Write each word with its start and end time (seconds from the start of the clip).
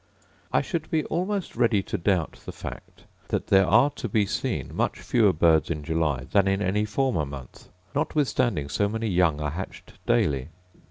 I 0.51 0.61
should 0.61 0.89
be 0.89 1.05
almost 1.05 1.55
ready 1.55 1.83
to 1.83 1.95
doubt 1.95 2.39
the 2.47 2.51
fact, 2.51 3.03
that 3.27 3.45
there 3.49 3.67
are 3.67 3.91
to 3.91 4.09
be 4.09 4.25
seen 4.25 4.75
much 4.75 4.97
fewer 4.99 5.31
birds 5.31 5.69
in 5.69 5.83
July 5.83 6.23
than 6.31 6.47
in 6.47 6.59
any 6.59 6.85
former 6.85 7.23
month, 7.23 7.69
notwithstanding 7.93 8.67
so 8.67 8.89
many 8.89 9.05
young 9.07 9.39
are 9.39 9.51
hatched 9.51 10.03
daily. 10.07 10.49